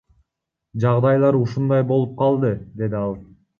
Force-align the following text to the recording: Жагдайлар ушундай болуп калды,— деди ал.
Жагдайлар 0.83 1.37
ушундай 1.41 1.85
болуп 1.93 2.17
калды,— 2.25 2.53
деди 2.83 3.01
ал. 3.05 3.17